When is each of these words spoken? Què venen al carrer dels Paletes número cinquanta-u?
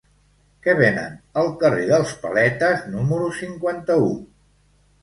Què 0.67 0.73
venen 0.79 1.13
al 1.41 1.51
carrer 1.65 1.83
dels 1.91 2.17
Paletes 2.25 2.89
número 2.97 3.31
cinquanta-u? 3.45 4.15